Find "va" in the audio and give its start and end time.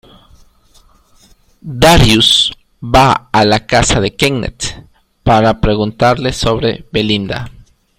2.81-3.29